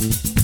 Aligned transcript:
Thank 0.00 0.26
you. 0.26 0.37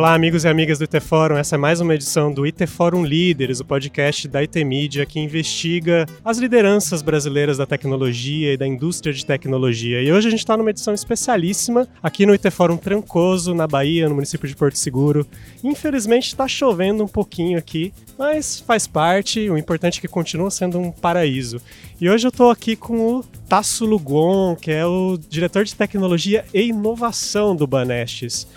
Olá, 0.00 0.14
amigos 0.14 0.44
e 0.44 0.48
amigas 0.48 0.78
do 0.78 0.84
IT 0.84 0.98
Fórum. 1.00 1.36
Essa 1.36 1.56
é 1.56 1.58
mais 1.58 1.78
uma 1.78 1.94
edição 1.94 2.32
do 2.32 2.46
IT 2.46 2.66
Fórum 2.68 3.04
Líderes, 3.04 3.60
o 3.60 3.66
podcast 3.66 4.26
da 4.28 4.38
IT 4.38 4.64
Media 4.64 5.04
que 5.04 5.20
investiga 5.20 6.06
as 6.24 6.38
lideranças 6.38 7.02
brasileiras 7.02 7.58
da 7.58 7.66
tecnologia 7.66 8.54
e 8.54 8.56
da 8.56 8.66
indústria 8.66 9.12
de 9.12 9.26
tecnologia. 9.26 10.00
E 10.00 10.10
hoje 10.10 10.28
a 10.28 10.30
gente 10.30 10.40
está 10.40 10.56
numa 10.56 10.70
edição 10.70 10.94
especialíssima 10.94 11.86
aqui 12.02 12.24
no 12.24 12.32
IT 12.32 12.50
Fórum 12.50 12.78
Trancoso, 12.78 13.54
na 13.54 13.66
Bahia, 13.66 14.08
no 14.08 14.14
município 14.14 14.48
de 14.48 14.56
Porto 14.56 14.78
Seguro. 14.78 15.26
Infelizmente 15.62 16.28
está 16.28 16.48
chovendo 16.48 17.04
um 17.04 17.08
pouquinho 17.08 17.58
aqui, 17.58 17.92
mas 18.18 18.58
faz 18.58 18.86
parte. 18.86 19.50
O 19.50 19.58
importante 19.58 19.98
é 19.98 20.00
que 20.00 20.08
continua 20.08 20.50
sendo 20.50 20.78
um 20.78 20.90
paraíso. 20.90 21.60
E 22.00 22.08
hoje 22.08 22.26
eu 22.26 22.30
estou 22.30 22.50
aqui 22.50 22.74
com 22.74 23.16
o 23.16 23.22
Tasso 23.46 23.84
Lugon, 23.84 24.56
que 24.56 24.70
é 24.70 24.86
o 24.86 25.18
diretor 25.28 25.62
de 25.62 25.74
tecnologia 25.74 26.42
e 26.54 26.62
inovação 26.62 27.54
do 27.54 27.66
Banestes. 27.66 28.48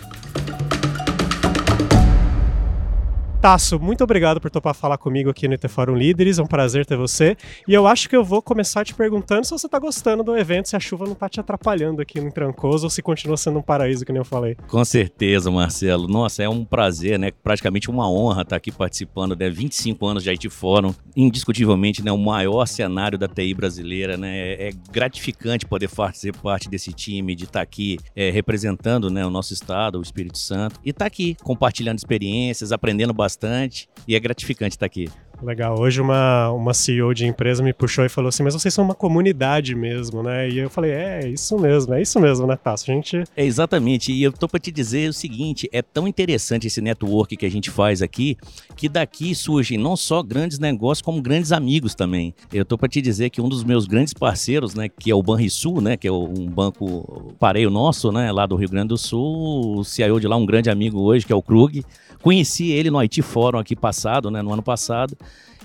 Tasso, 3.44 3.78
muito 3.78 4.02
obrigado 4.02 4.40
por 4.40 4.50
topar 4.50 4.74
falar 4.74 4.96
comigo 4.96 5.28
aqui 5.28 5.46
no 5.46 5.52
IT 5.52 5.68
Fórum 5.68 5.94
Líderes, 5.94 6.38
é 6.38 6.42
um 6.42 6.46
prazer 6.46 6.86
ter 6.86 6.96
você. 6.96 7.36
E 7.68 7.74
eu 7.74 7.86
acho 7.86 8.08
que 8.08 8.16
eu 8.16 8.24
vou 8.24 8.40
começar 8.40 8.86
te 8.86 8.94
perguntando 8.94 9.44
se 9.44 9.50
você 9.50 9.66
está 9.66 9.78
gostando 9.78 10.24
do 10.24 10.34
evento, 10.34 10.70
se 10.70 10.74
a 10.74 10.80
chuva 10.80 11.04
não 11.04 11.12
está 11.12 11.28
te 11.28 11.40
atrapalhando 11.40 12.00
aqui 12.00 12.18
no 12.22 12.32
Trancoso 12.32 12.86
ou 12.86 12.90
se 12.90 13.02
continua 13.02 13.36
sendo 13.36 13.58
um 13.58 13.62
paraíso, 13.62 14.02
que 14.02 14.12
nem 14.12 14.20
eu 14.20 14.24
falei. 14.24 14.56
Com 14.66 14.82
certeza, 14.82 15.50
Marcelo. 15.50 16.08
Nossa, 16.08 16.42
é 16.42 16.48
um 16.48 16.64
prazer, 16.64 17.18
né? 17.18 17.32
Praticamente 17.42 17.90
uma 17.90 18.10
honra 18.10 18.40
estar 18.40 18.56
aqui 18.56 18.72
participando, 18.72 19.36
né? 19.36 19.50
25 19.50 20.06
anos 20.06 20.22
de 20.22 20.30
IT 20.30 20.48
Fórum, 20.48 20.94
indiscutivelmente, 21.14 22.02
né? 22.02 22.10
O 22.10 22.16
maior 22.16 22.64
cenário 22.64 23.18
da 23.18 23.28
TI 23.28 23.52
brasileira, 23.52 24.16
né? 24.16 24.38
É, 24.38 24.68
é 24.68 24.72
gratificante 24.90 25.66
poder 25.66 25.88
fazer 25.88 26.34
parte 26.34 26.66
desse 26.66 26.94
time, 26.94 27.34
de 27.34 27.44
estar 27.44 27.60
aqui 27.60 27.98
é, 28.16 28.30
representando 28.30 29.10
né, 29.10 29.26
o 29.26 29.28
nosso 29.28 29.52
estado, 29.52 29.98
o 29.98 30.02
Espírito 30.02 30.38
Santo, 30.38 30.80
e 30.82 30.88
estar 30.88 31.04
aqui 31.04 31.36
compartilhando 31.42 31.98
experiências, 31.98 32.72
aprendendo 32.72 33.12
bastante 33.12 33.33
bastante 33.34 33.88
e 34.06 34.14
é 34.14 34.20
gratificante 34.20 34.76
estar 34.76 34.86
aqui. 34.86 35.08
Legal. 35.44 35.78
Hoje 35.78 36.00
uma, 36.00 36.50
uma 36.50 36.72
CEO 36.72 37.12
de 37.12 37.26
empresa 37.26 37.62
me 37.62 37.74
puxou 37.74 38.02
e 38.02 38.08
falou 38.08 38.30
assim, 38.30 38.42
mas 38.42 38.54
vocês 38.54 38.72
são 38.72 38.82
uma 38.82 38.94
comunidade 38.94 39.74
mesmo, 39.74 40.22
né? 40.22 40.48
E 40.48 40.58
eu 40.58 40.70
falei, 40.70 40.92
é, 40.92 41.28
isso 41.28 41.58
mesmo, 41.58 41.92
é 41.92 42.00
isso 42.00 42.18
mesmo, 42.18 42.46
né, 42.46 42.56
Tasso? 42.56 42.90
A 42.90 42.94
gente... 42.94 43.24
É 43.36 43.44
exatamente. 43.44 44.10
E 44.10 44.22
eu 44.22 44.32
tô 44.32 44.48
para 44.48 44.58
te 44.58 44.72
dizer 44.72 45.10
o 45.10 45.12
seguinte, 45.12 45.68
é 45.70 45.82
tão 45.82 46.08
interessante 46.08 46.66
esse 46.66 46.80
network 46.80 47.36
que 47.36 47.44
a 47.44 47.50
gente 47.50 47.70
faz 47.70 48.00
aqui, 48.00 48.38
que 48.74 48.88
daqui 48.88 49.34
surgem 49.34 49.76
não 49.76 49.96
só 49.96 50.22
grandes 50.22 50.58
negócios, 50.58 51.02
como 51.02 51.20
grandes 51.20 51.52
amigos 51.52 51.94
também. 51.94 52.34
Eu 52.50 52.64
tô 52.64 52.78
para 52.78 52.88
te 52.88 53.02
dizer 53.02 53.28
que 53.28 53.42
um 53.42 53.48
dos 53.48 53.62
meus 53.62 53.86
grandes 53.86 54.14
parceiros, 54.14 54.74
né, 54.74 54.88
que 54.88 55.10
é 55.10 55.14
o 55.14 55.22
Banrisul, 55.22 55.82
né, 55.82 55.96
que 55.98 56.08
é 56.08 56.12
um 56.12 56.46
banco 56.46 57.34
pareio 57.38 57.68
nosso, 57.68 58.10
né, 58.10 58.32
lá 58.32 58.46
do 58.46 58.56
Rio 58.56 58.70
Grande 58.70 58.88
do 58.88 58.96
Sul, 58.96 59.78
o 59.78 59.84
CIO 59.84 60.18
de 60.18 60.26
lá, 60.26 60.36
um 60.36 60.46
grande 60.46 60.70
amigo 60.70 61.00
hoje, 61.00 61.26
que 61.26 61.32
é 61.32 61.36
o 61.36 61.42
Krug. 61.42 61.84
Conheci 62.22 62.70
ele 62.70 62.90
no 62.90 62.98
IT 62.98 63.20
Fórum 63.20 63.58
aqui 63.58 63.76
passado, 63.76 64.30
né, 64.30 64.40
no 64.40 64.50
ano 64.50 64.62
passado. 64.62 65.14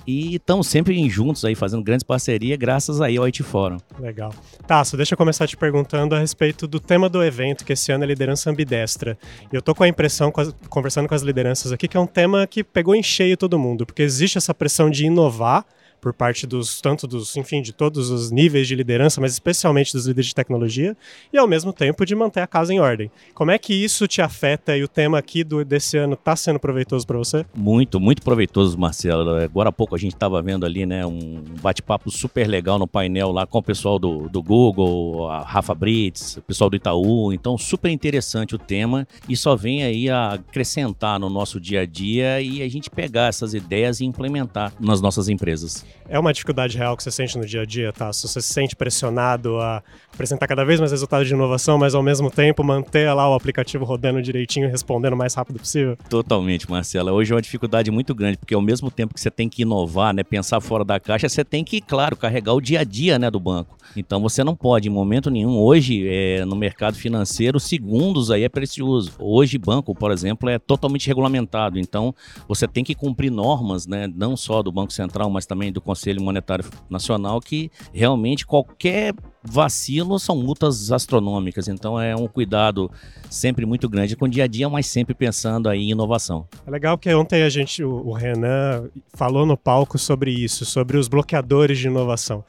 E 0.09 0.38
estamos 0.38 0.65
sempre 0.65 1.07
juntos 1.07 1.45
aí, 1.45 1.53
fazendo 1.53 1.83
grandes 1.83 2.02
parcerias, 2.02 2.57
graças 2.57 2.99
aí 2.99 3.15
ao 3.15 3.25
IT 3.25 3.43
Fórum. 3.43 3.77
Legal. 3.99 4.33
Tasso, 4.65 4.97
deixa 4.97 5.13
eu 5.13 5.17
começar 5.17 5.45
te 5.45 5.55
perguntando 5.55 6.15
a 6.15 6.19
respeito 6.19 6.67
do 6.67 6.79
tema 6.79 7.07
do 7.07 7.23
evento, 7.23 7.63
que 7.63 7.73
esse 7.73 7.91
ano 7.91 8.05
é 8.05 8.07
liderança 8.07 8.49
ambidestra. 8.49 9.15
Eu 9.53 9.61
tô 9.61 9.75
com 9.75 9.83
a 9.83 9.87
impressão, 9.87 10.33
conversando 10.67 11.07
com 11.07 11.13
as 11.13 11.21
lideranças 11.21 11.71
aqui, 11.71 11.87
que 11.87 11.95
é 11.95 11.99
um 11.99 12.07
tema 12.07 12.47
que 12.47 12.63
pegou 12.63 12.95
em 12.95 13.03
cheio 13.03 13.37
todo 13.37 13.59
mundo, 13.59 13.85
porque 13.85 14.02
existe 14.02 14.35
essa 14.35 14.52
pressão 14.52 14.89
de 14.89 15.05
inovar, 15.05 15.63
por 16.00 16.14
parte 16.14 16.47
dos 16.47 16.81
tanto 16.81 17.08
dos, 17.08 17.36
enfim, 17.36 17.61
de 17.61 17.73
todos 17.73 18.09
os 18.09 18.31
níveis 18.31 18.67
de 18.67 18.75
liderança, 18.75 19.19
mas 19.22 19.33
especialmente 19.33 19.94
dos 19.94 20.05
líderes 20.05 20.28
de 20.28 20.36
tecnologia, 20.36 20.95
e 21.31 21.38
ao 21.38 21.47
mesmo 21.47 21.73
tempo 21.73 22.05
de 22.05 22.16
manter 22.16 22.42
a 22.42 22.47
casa 22.47 22.73
em 22.73 22.80
ordem. 22.80 23.11
Como 23.33 23.52
é 23.52 23.58
que 23.58 23.73
isso 23.73 24.08
te 24.08 24.22
afeta 24.22 24.75
e 24.75 24.83
o 24.83 24.88
tema 24.88 25.17
aqui 25.17 25.44
do, 25.44 25.64
desse 25.64 25.97
ano 25.97 26.14
está 26.14 26.36
sendo 26.36 26.59
proveitoso 26.59 27.05
para 27.05 27.17
você? 27.17 27.45
Muito, 27.54 27.99
muito 27.99 28.21
proveitoso, 28.21 28.77
Marcelo. 28.77 29.36
Agora 29.36 29.70
há 29.70 29.71
pouco 29.71 29.95
a 29.95 29.98
gente 29.98 30.14
estava 30.14 30.42
vendo 30.42 30.65
ali, 30.65 30.86
né, 30.86 31.05
um 31.05 31.43
bate-papo 31.61 32.09
super 32.11 32.48
legal 32.48 32.80
no 32.80 32.88
painel 32.88 33.32
lá 33.32 33.45
com 33.45 33.58
o 33.58 33.64
pessoal 33.64 33.99
do, 33.99 34.30
do 34.30 34.42
Google, 34.42 35.30
a 35.30 35.42
Rafa 35.42 35.73
Brits, 35.73 36.38
o 36.38 36.42
pessoal 36.42 36.70
do 36.70 36.76
Itaú. 36.76 37.33
Então, 37.33 37.58
super 37.58 37.89
interessante 37.89 38.55
o 38.55 38.58
tema 38.58 39.08
e 39.27 39.36
só 39.36 39.55
vem 39.55 39.83
aí 39.83 40.09
a 40.09 40.33
acrescentar 40.33 41.20
no 41.20 41.30
nosso 41.30 41.59
dia 41.59 41.82
a 41.82 41.86
dia 41.86 42.42
e 42.42 42.61
a 42.61 42.70
gente 42.70 42.89
pegar 42.89 43.27
essas 43.27 43.54
ideias 43.54 43.99
e 43.99 44.05
implementar 44.05 44.73
nas 44.80 45.02
nossas 45.02 45.30
empresas. 45.30 45.86
É 46.08 46.17
uma 46.17 46.33
dificuldade 46.33 46.76
real 46.77 46.98
que 46.98 47.04
você 47.04 47.11
sente 47.11 47.38
no 47.38 47.45
dia 47.45 47.61
a 47.61 47.66
dia, 47.66 47.94
tá? 47.94 48.11
Se 48.11 48.27
você 48.27 48.42
se 48.42 48.52
sente 48.52 48.76
pressionado 48.76 49.60
a 49.60 49.83
apresentar 50.11 50.48
cada 50.48 50.66
vez 50.66 50.80
mais 50.80 50.92
resultados 50.92 51.27
de 51.27 51.33
inovação, 51.33 51.77
mas 51.77 51.94
ao 51.94 52.02
mesmo 52.02 52.32
tempo 52.32 52.64
manter 52.64 53.11
lá 53.14 53.30
o 53.30 53.36
aplicativo 53.36 53.86
rodando 53.86 54.22
direitinho 54.22 54.67
e 54.67 54.72
respondendo 54.72 55.14
o 55.14 55.17
mais 55.17 55.36
rápido 55.36 55.60
possível? 55.60 55.98
Totalmente, 56.10 56.70
Marcela. 56.70 57.11
Hoje 57.11 57.32
é 57.32 57.36
uma 57.36 57.42
dificuldade 57.42 57.92
muito 57.92 58.16
grande, 58.16 58.38
porque 58.38 58.55
ao 58.55 58.61
mesmo 58.61 58.89
tempo 58.89 59.14
que 59.14 59.22
você 59.22 59.30
tem 59.30 59.48
que 59.48 59.61
inovar, 59.61 60.14
né, 60.14 60.23
pensar 60.23 60.60
fora 60.60 60.83
da 60.83 61.00
caixa, 61.00 61.30
você 61.30 61.45
tem 61.45 61.64
que, 61.64 61.80
claro, 61.80 62.17
carregar 62.17 62.54
o 62.54 62.61
dia 62.61 62.80
a 62.80 62.83
dia 62.83 63.20
né, 63.20 63.30
do 63.30 63.39
banco. 63.39 63.77
Então 63.95 64.21
você 64.21 64.44
não 64.44 64.56
pode, 64.56 64.88
em 64.88 64.92
momento 64.92 65.30
nenhum, 65.30 65.58
hoje 65.58 66.08
é, 66.08 66.45
no 66.45 66.56
mercado 66.56 66.95
financeiro, 66.95 67.60
segundos 67.60 68.30
aí 68.32 68.44
é 68.44 68.50
precioso. 68.50 69.11
Hoje, 69.20 69.58
banco, 69.58 69.95
por 69.95 70.11
exemplo, 70.11 70.50
é 70.50 70.60
totalmente 70.60 71.08
regulamentado. 71.08 71.80
Então 71.80 72.14
você 72.48 72.67
tem 72.67 72.83
que 72.83 72.94
cumprir 72.95 73.32
normas, 73.32 73.88
né, 73.88 74.08
não 74.14 74.36
só 74.36 74.61
do 74.61 74.71
Banco 74.71 74.94
Central, 74.94 75.30
mas 75.30 75.45
também 75.45 75.71
do 75.71 75.78
Conselho 75.81 76.21
Monetário 76.21 76.65
Nacional, 76.89 77.39
que 77.39 77.71
realmente 77.93 78.45
qualquer 78.45 79.13
vacilo 79.43 80.19
são 80.19 80.35
multas 80.35 80.91
astronômicas. 80.91 81.67
Então 81.67 81.99
é 81.99 82.15
um 82.15 82.27
cuidado 82.27 82.91
sempre 83.29 83.65
muito 83.65 83.87
grande 83.87 84.15
com 84.15 84.25
o 84.25 84.29
dia 84.29 84.43
a 84.43 84.47
dia, 84.47 84.69
mas 84.69 84.87
sempre 84.87 85.13
pensando 85.13 85.69
aí 85.69 85.79
em 85.81 85.91
inovação. 85.91 86.47
É 86.65 86.71
legal 86.71 86.97
que 86.97 87.13
ontem 87.13 87.43
a 87.43 87.49
gente, 87.49 87.83
o 87.83 88.11
Renan, 88.11 88.89
falou 89.13 89.45
no 89.45 89.57
palco 89.57 89.97
sobre 89.97 90.31
isso, 90.31 90.65
sobre 90.65 90.97
os 90.97 91.07
bloqueadores 91.07 91.77
de 91.77 91.87
inovação. 91.87 92.43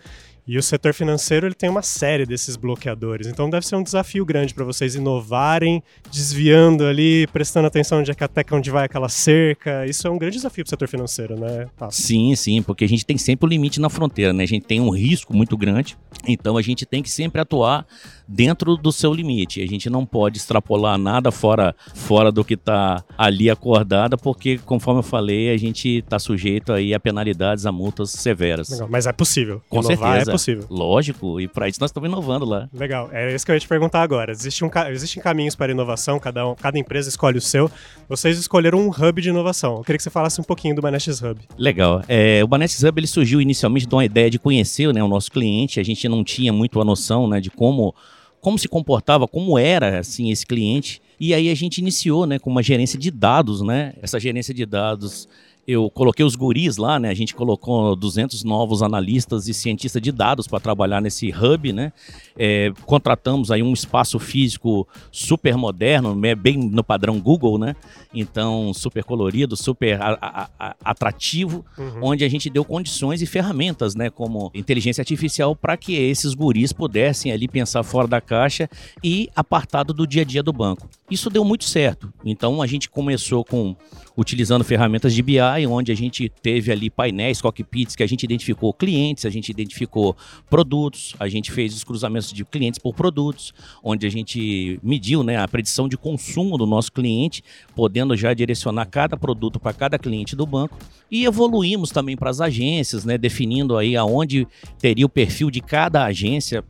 E 0.46 0.58
o 0.58 0.62
setor 0.62 0.92
financeiro 0.92 1.46
ele 1.46 1.54
tem 1.54 1.68
uma 1.68 1.82
série 1.82 2.26
desses 2.26 2.56
bloqueadores. 2.56 3.26
Então 3.26 3.48
deve 3.48 3.66
ser 3.66 3.76
um 3.76 3.82
desafio 3.82 4.24
grande 4.24 4.54
para 4.54 4.64
vocês 4.64 4.94
inovarem, 4.94 5.82
desviando 6.10 6.84
ali, 6.84 7.26
prestando 7.28 7.66
atenção 7.66 8.00
onde 8.00 8.10
é 8.10 8.14
que 8.14 8.24
até 8.24 8.44
onde 8.52 8.70
vai 8.70 8.84
aquela 8.84 9.08
cerca. 9.08 9.86
Isso 9.86 10.06
é 10.06 10.10
um 10.10 10.18
grande 10.18 10.36
desafio 10.36 10.64
para 10.64 10.68
o 10.68 10.70
setor 10.70 10.88
financeiro, 10.88 11.38
né? 11.38 11.66
Tá. 11.76 11.90
Sim, 11.90 12.34
sim, 12.34 12.62
porque 12.62 12.84
a 12.84 12.88
gente 12.88 13.06
tem 13.06 13.16
sempre 13.16 13.46
o 13.46 13.48
limite 13.48 13.80
na 13.80 13.88
fronteira, 13.88 14.32
né? 14.32 14.42
A 14.42 14.48
gente 14.48 14.66
tem 14.66 14.80
um 14.80 14.90
risco 14.90 15.34
muito 15.34 15.56
grande, 15.56 15.96
então 16.26 16.56
a 16.56 16.62
gente 16.62 16.84
tem 16.84 17.02
que 17.02 17.10
sempre 17.10 17.40
atuar 17.40 17.86
dentro 18.30 18.76
do 18.76 18.92
seu 18.92 19.12
limite. 19.12 19.60
A 19.60 19.66
gente 19.66 19.90
não 19.90 20.06
pode 20.06 20.38
extrapolar 20.38 20.96
nada 20.96 21.32
fora, 21.32 21.74
fora 21.94 22.30
do 22.30 22.44
que 22.44 22.54
está 22.54 23.02
ali 23.18 23.50
acordada, 23.50 24.16
porque, 24.16 24.58
conforme 24.58 25.00
eu 25.00 25.02
falei, 25.02 25.50
a 25.50 25.56
gente 25.56 25.98
está 25.98 26.16
sujeito 26.18 26.72
aí 26.72 26.94
a 26.94 27.00
penalidades, 27.00 27.66
a 27.66 27.72
multas 27.72 28.10
severas. 28.10 28.70
Legal, 28.70 28.88
mas 28.88 29.06
é 29.06 29.12
possível. 29.12 29.60
Com 29.68 29.80
Inovar 29.80 30.12
certeza. 30.12 30.30
é 30.30 30.32
possível. 30.32 30.66
Lógico, 30.70 31.40
e 31.40 31.48
para 31.48 31.68
isso 31.68 31.80
nós 31.80 31.90
estamos 31.90 32.08
inovando 32.08 32.44
lá. 32.44 32.68
Legal, 32.72 33.08
é 33.12 33.34
isso 33.34 33.44
que 33.44 33.50
eu 33.50 33.56
ia 33.56 33.60
te 33.60 33.66
perguntar 33.66 34.00
agora. 34.02 34.30
Existe 34.30 34.64
um, 34.64 34.70
existem 34.88 35.20
caminhos 35.20 35.56
para 35.56 35.72
inovação, 35.72 36.20
cada, 36.20 36.46
um, 36.46 36.54
cada 36.54 36.78
empresa 36.78 37.08
escolhe 37.08 37.38
o 37.38 37.40
seu. 37.40 37.68
Vocês 38.08 38.38
escolheram 38.38 38.78
um 38.78 38.90
hub 38.90 39.20
de 39.20 39.28
inovação. 39.28 39.78
Eu 39.78 39.82
queria 39.82 39.96
que 39.96 40.04
você 40.04 40.10
falasse 40.10 40.40
um 40.40 40.44
pouquinho 40.44 40.76
do 40.76 40.82
Banestes 40.82 41.20
Hub. 41.20 41.40
Legal. 41.58 42.02
É, 42.06 42.42
o 42.44 42.46
Banestes 42.46 42.84
Hub 42.84 42.98
ele 43.00 43.08
surgiu 43.08 43.40
inicialmente 43.40 43.86
de 43.86 43.94
uma 43.94 44.04
ideia 44.04 44.30
de 44.30 44.38
conhecer 44.38 44.92
né, 44.92 45.02
o 45.02 45.08
nosso 45.08 45.32
cliente. 45.32 45.80
A 45.80 45.82
gente 45.82 46.08
não 46.08 46.22
tinha 46.22 46.52
muito 46.52 46.80
a 46.80 46.84
noção 46.84 47.26
né, 47.26 47.40
de 47.40 47.50
como 47.50 47.94
como 48.40 48.58
se 48.58 48.68
comportava, 48.68 49.28
como 49.28 49.58
era 49.58 49.98
assim 49.98 50.30
esse 50.30 50.46
cliente. 50.46 51.00
E 51.18 51.34
aí 51.34 51.50
a 51.50 51.54
gente 51.54 51.78
iniciou, 51.78 52.26
né, 52.26 52.38
com 52.38 52.50
uma 52.50 52.62
gerência 52.62 52.98
de 52.98 53.10
dados, 53.10 53.60
né? 53.60 53.94
Essa 54.00 54.18
gerência 54.18 54.54
de 54.54 54.64
dados 54.64 55.28
eu 55.66 55.88
coloquei 55.90 56.24
os 56.24 56.34
guris 56.34 56.76
lá, 56.76 56.98
né? 56.98 57.10
A 57.10 57.14
gente 57.14 57.34
colocou 57.34 57.94
200 57.94 58.42
novos 58.42 58.82
analistas 58.82 59.46
e 59.46 59.54
cientistas 59.54 60.02
de 60.02 60.10
dados 60.10 60.48
para 60.48 60.58
trabalhar 60.58 61.00
nesse 61.00 61.30
hub, 61.30 61.72
né? 61.72 61.92
É, 62.36 62.72
contratamos 62.86 63.50
aí 63.50 63.62
um 63.62 63.72
espaço 63.72 64.18
físico 64.18 64.86
super 65.12 65.56
moderno, 65.56 66.14
né? 66.14 66.34
bem 66.34 66.56
no 66.56 66.82
padrão 66.82 67.20
Google, 67.20 67.58
né? 67.58 67.76
Então, 68.12 68.72
super 68.74 69.04
colorido, 69.04 69.56
super 69.56 70.00
a, 70.00 70.18
a, 70.20 70.50
a, 70.58 70.76
atrativo, 70.84 71.64
uhum. 71.78 72.00
onde 72.02 72.24
a 72.24 72.28
gente 72.28 72.50
deu 72.50 72.64
condições 72.64 73.22
e 73.22 73.26
ferramentas, 73.26 73.94
né? 73.94 74.10
Como 74.10 74.50
inteligência 74.54 75.02
artificial 75.02 75.54
para 75.54 75.76
que 75.76 75.94
esses 75.94 76.34
guris 76.34 76.72
pudessem 76.72 77.30
ali 77.30 77.46
pensar 77.46 77.82
fora 77.82 78.08
da 78.08 78.20
caixa 78.20 78.68
e 79.02 79.28
apartado 79.34 79.94
do 79.94 80.06
dia 80.06 80.22
a 80.22 80.24
dia 80.24 80.42
do 80.42 80.52
banco. 80.52 80.88
Isso 81.10 81.30
deu 81.30 81.44
muito 81.44 81.64
certo. 81.64 82.12
Então, 82.24 82.60
a 82.60 82.66
gente 82.66 82.88
começou 82.88 83.44
com 83.44 83.76
utilizando 84.16 84.64
ferramentas 84.64 85.14
de 85.14 85.22
BI, 85.22 85.66
onde 85.68 85.90
a 85.90 85.94
gente 85.94 86.28
teve 86.42 86.70
ali 86.70 86.90
painéis, 86.90 87.40
cockpits, 87.40 87.96
que 87.96 88.02
a 88.02 88.06
gente 88.06 88.22
identificou 88.22 88.72
clientes, 88.72 89.24
a 89.24 89.30
gente 89.30 89.48
identificou 89.48 90.16
produtos, 90.48 91.14
a 91.18 91.28
gente 91.28 91.50
fez 91.50 91.74
os 91.74 91.84
cruzamentos 91.84 92.32
de 92.32 92.44
clientes 92.44 92.78
por 92.78 92.94
produtos, 92.94 93.52
onde 93.82 94.06
a 94.06 94.10
gente 94.10 94.78
mediu 94.82 95.22
né, 95.22 95.38
a 95.38 95.48
predição 95.48 95.88
de 95.88 95.96
consumo 95.96 96.58
do 96.58 96.66
nosso 96.66 96.92
cliente, 96.92 97.42
podendo 97.74 97.99
podendo 98.00 98.16
já 98.16 98.32
direcionar 98.32 98.86
cada 98.86 99.16
produto 99.16 99.60
para 99.60 99.72
cada 99.72 99.98
cliente 99.98 100.34
do 100.34 100.46
banco. 100.46 100.76
E 101.10 101.24
evoluímos 101.24 101.90
também 101.90 102.16
para 102.16 102.30
as 102.30 102.40
agências, 102.40 103.04
né, 103.04 103.18
definindo 103.18 103.76
aí 103.76 103.96
aonde 103.96 104.46
teria 104.78 105.04
o 105.04 105.08
perfil 105.08 105.50
de 105.50 105.60
cada 105.60 106.04
agência 106.04 106.64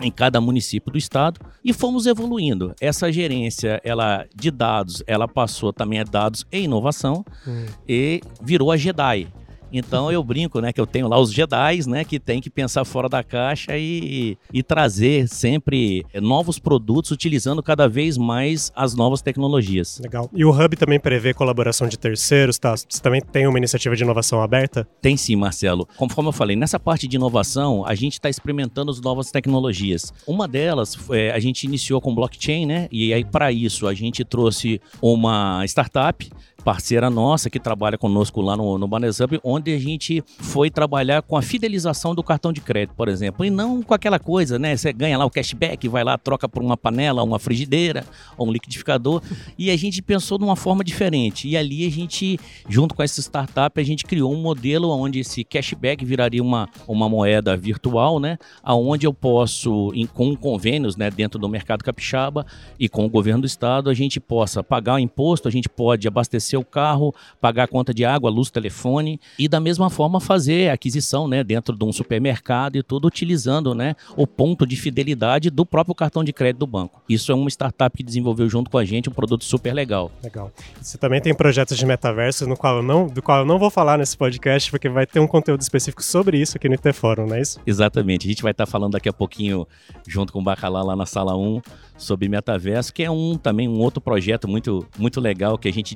em 0.00 0.10
cada 0.10 0.40
município 0.40 0.92
do 0.92 0.98
estado 0.98 1.40
e 1.64 1.72
fomos 1.72 2.06
evoluindo. 2.06 2.74
Essa 2.80 3.10
gerência, 3.10 3.80
ela 3.82 4.26
de 4.34 4.50
dados, 4.50 5.02
ela 5.06 5.26
passou 5.26 5.72
também 5.72 5.98
a 5.98 6.04
dados 6.04 6.46
e 6.52 6.60
inovação 6.60 7.24
hum. 7.46 7.66
e 7.88 8.20
virou 8.40 8.70
a 8.70 8.76
JEDI, 8.76 9.26
então 9.72 10.10
eu 10.10 10.22
brinco, 10.22 10.60
né, 10.60 10.72
que 10.72 10.80
eu 10.80 10.86
tenho 10.86 11.08
lá 11.08 11.18
os 11.18 11.32
Jedi, 11.32 11.86
né, 11.86 12.04
que 12.04 12.18
tem 12.18 12.40
que 12.40 12.50
pensar 12.50 12.84
fora 12.84 13.08
da 13.08 13.22
caixa 13.22 13.76
e, 13.76 14.36
e 14.52 14.62
trazer 14.62 15.28
sempre 15.28 16.04
novos 16.20 16.58
produtos 16.58 17.10
utilizando 17.10 17.62
cada 17.62 17.88
vez 17.88 18.16
mais 18.16 18.72
as 18.74 18.94
novas 18.94 19.22
tecnologias. 19.22 20.00
Legal. 20.02 20.28
E 20.32 20.44
o 20.44 20.50
Hub 20.50 20.76
também 20.76 20.98
prevê 20.98 21.34
colaboração 21.34 21.88
de 21.88 21.98
terceiros, 21.98 22.58
tá? 22.58 22.74
Você 22.76 23.00
também 23.02 23.20
tem 23.20 23.46
uma 23.46 23.58
iniciativa 23.58 23.94
de 23.94 24.02
inovação 24.02 24.42
aberta? 24.42 24.86
Tem 25.00 25.16
sim, 25.16 25.36
Marcelo. 25.36 25.86
Conforme 25.96 26.28
eu 26.28 26.32
falei, 26.32 26.56
nessa 26.56 26.78
parte 26.78 27.06
de 27.06 27.16
inovação, 27.16 27.84
a 27.86 27.94
gente 27.94 28.14
está 28.14 28.28
experimentando 28.28 28.90
as 28.90 29.00
novas 29.00 29.30
tecnologias. 29.30 30.12
Uma 30.26 30.48
delas, 30.48 30.96
é, 31.10 31.30
a 31.30 31.38
gente 31.38 31.64
iniciou 31.64 32.00
com 32.00 32.14
blockchain, 32.14 32.66
né? 32.66 32.88
E 32.90 33.12
aí 33.12 33.24
para 33.24 33.52
isso 33.52 33.86
a 33.86 33.94
gente 33.94 34.24
trouxe 34.24 34.80
uma 35.00 35.64
startup 35.66 36.28
parceira 36.68 37.08
nossa 37.08 37.48
que 37.48 37.58
trabalha 37.58 37.96
conosco 37.96 38.42
lá 38.42 38.54
no, 38.54 38.76
no 38.76 38.86
Banesub, 38.86 39.40
onde 39.42 39.72
a 39.72 39.78
gente 39.78 40.22
foi 40.26 40.68
trabalhar 40.68 41.22
com 41.22 41.34
a 41.34 41.40
fidelização 41.40 42.14
do 42.14 42.22
cartão 42.22 42.52
de 42.52 42.60
crédito, 42.60 42.94
por 42.94 43.08
exemplo, 43.08 43.42
e 43.42 43.48
não 43.48 43.82
com 43.82 43.94
aquela 43.94 44.18
coisa, 44.18 44.58
né? 44.58 44.76
Você 44.76 44.92
ganha 44.92 45.16
lá 45.16 45.24
o 45.24 45.30
cashback, 45.30 45.88
vai 45.88 46.04
lá, 46.04 46.18
troca 46.18 46.46
por 46.46 46.62
uma 46.62 46.76
panela, 46.76 47.22
uma 47.22 47.38
frigideira 47.38 48.04
ou 48.36 48.46
um 48.46 48.52
liquidificador, 48.52 49.22
e 49.56 49.70
a 49.70 49.76
gente 49.78 50.02
pensou 50.02 50.36
de 50.36 50.44
uma 50.44 50.56
forma 50.56 50.84
diferente. 50.84 51.48
E 51.48 51.56
ali 51.56 51.86
a 51.86 51.90
gente, 51.90 52.38
junto 52.68 52.94
com 52.94 53.02
essa 53.02 53.22
startup, 53.22 53.80
a 53.80 53.82
gente 53.82 54.04
criou 54.04 54.30
um 54.30 54.42
modelo 54.42 54.90
onde 54.90 55.20
esse 55.20 55.44
cashback 55.44 56.04
viraria 56.04 56.42
uma, 56.42 56.68
uma 56.86 57.08
moeda 57.08 57.56
virtual, 57.56 58.20
né? 58.20 58.36
Aonde 58.62 59.06
eu 59.06 59.14
posso, 59.14 59.90
em, 59.94 60.04
com 60.04 60.36
convênios, 60.36 60.96
né, 60.96 61.10
dentro 61.10 61.40
do 61.40 61.48
mercado 61.48 61.82
capixaba 61.82 62.44
e 62.78 62.90
com 62.90 63.06
o 63.06 63.08
governo 63.08 63.40
do 63.40 63.46
estado, 63.46 63.88
a 63.88 63.94
gente 63.94 64.20
possa 64.20 64.62
pagar 64.62 64.96
o 64.96 64.98
imposto, 64.98 65.48
a 65.48 65.50
gente 65.50 65.66
pode 65.66 66.06
abastecer 66.06 66.57
o 66.58 66.64
carro, 66.64 67.14
pagar 67.40 67.64
a 67.64 67.68
conta 67.68 67.94
de 67.94 68.04
água, 68.04 68.30
luz, 68.30 68.50
telefone 68.50 69.20
e 69.38 69.48
da 69.48 69.60
mesma 69.60 69.88
forma 69.90 70.20
fazer 70.20 70.70
aquisição, 70.70 71.26
né, 71.28 71.42
dentro 71.42 71.76
de 71.76 71.84
um 71.84 71.92
supermercado 71.92 72.76
e 72.76 72.82
tudo 72.82 73.06
utilizando, 73.06 73.74
né, 73.74 73.94
o 74.16 74.26
ponto 74.26 74.66
de 74.66 74.76
fidelidade 74.76 75.50
do 75.50 75.64
próprio 75.64 75.94
cartão 75.94 76.22
de 76.22 76.32
crédito 76.32 76.60
do 76.60 76.66
banco. 76.66 77.02
Isso 77.08 77.32
é 77.32 77.34
uma 77.34 77.48
startup 77.48 77.96
que 77.96 78.02
desenvolveu 78.02 78.48
junto 78.48 78.70
com 78.70 78.78
a 78.78 78.84
gente 78.84 79.08
um 79.08 79.12
produto 79.12 79.44
super 79.44 79.72
legal. 79.72 80.10
Legal. 80.22 80.52
Você 80.80 80.98
também 80.98 81.20
tem 81.20 81.34
projetos 81.34 81.76
de 81.76 81.86
metaverso 81.86 82.46
no 82.46 82.56
qual 82.56 82.76
eu 82.76 82.82
não, 82.82 83.06
do 83.06 83.22
qual 83.22 83.40
eu 83.40 83.44
não 83.44 83.58
vou 83.58 83.70
falar 83.70 83.98
nesse 83.98 84.16
podcast 84.16 84.70
porque 84.70 84.88
vai 84.88 85.06
ter 85.06 85.20
um 85.20 85.26
conteúdo 85.26 85.60
específico 85.60 86.02
sobre 86.02 86.38
isso 86.38 86.56
aqui 86.56 86.68
no 86.68 86.74
IT 86.74 86.92
Fórum, 86.92 87.26
não 87.26 87.36
é 87.36 87.40
isso? 87.40 87.60
Exatamente. 87.66 88.26
A 88.26 88.30
gente 88.30 88.42
vai 88.42 88.52
estar 88.52 88.66
falando 88.66 88.92
daqui 88.92 89.08
a 89.08 89.12
pouquinho 89.12 89.66
junto 90.06 90.32
com 90.32 90.40
o 90.40 90.42
Bacalá 90.42 90.82
lá 90.82 90.96
na 90.96 91.06
sala 91.06 91.36
1 91.36 91.60
sobre 91.96 92.28
metaverso, 92.28 92.94
que 92.94 93.02
é 93.02 93.10
um 93.10 93.36
também 93.36 93.68
um 93.68 93.80
outro 93.80 94.00
projeto 94.00 94.46
muito 94.48 94.86
muito 94.96 95.20
legal 95.20 95.58
que 95.58 95.68
a 95.68 95.72
gente 95.72 95.94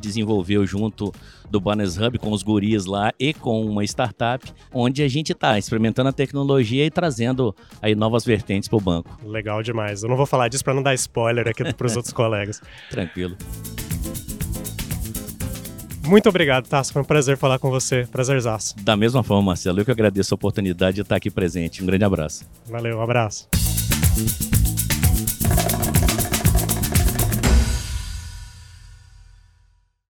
desenvolveu 0.53 0.67
junto 0.67 1.13
do 1.51 1.61
Banners 1.61 1.99
Hub 1.99 2.19
com 2.19 2.31
os 2.33 2.43
guris 2.43 2.85
lá 2.85 3.13
e 3.19 3.33
com 3.33 3.65
uma 3.65 3.85
startup, 3.85 4.45
onde 4.73 5.03
a 5.03 5.09
gente 5.09 5.33
está 5.33 5.59
experimentando 5.59 6.09
a 6.09 6.13
tecnologia 6.13 6.85
e 6.85 6.91
trazendo 6.91 7.55
aí 7.81 7.95
novas 7.95 8.25
vertentes 8.25 8.69
para 8.69 8.77
o 8.77 8.81
banco. 8.81 9.19
Legal 9.25 9.63
demais. 9.63 10.03
Eu 10.03 10.09
não 10.09 10.17
vou 10.17 10.27
falar 10.27 10.49
disso 10.49 10.65
para 10.65 10.75
não 10.75 10.83
dar 10.83 10.95
spoiler 10.95 11.49
aqui 11.49 11.65
para 11.73 11.87
os 11.87 11.97
outros 11.97 12.13
colegas. 12.13 12.61
Tranquilo. 12.91 13.37
Muito 16.05 16.29
obrigado, 16.29 16.69
Tasso. 16.69 16.93
Foi 16.93 17.03
um 17.03 17.05
prazer 17.05 17.37
falar 17.37 17.59
com 17.59 17.71
você. 17.71 18.07
Prazerzaço. 18.11 18.75
Da 18.83 18.97
mesma 18.97 19.23
forma, 19.23 19.43
Marcelo, 19.43 19.81
eu 19.81 19.85
que 19.85 19.91
agradeço 19.91 20.35
a 20.35 20.37
oportunidade 20.37 20.97
de 20.97 21.03
estar 21.03 21.17
aqui 21.17 21.31
presente. 21.31 21.83
Um 21.83 21.87
grande 21.87 22.05
abraço. 22.05 22.45
Valeu, 22.67 22.99
um 22.99 23.03
abraço. 23.03 23.49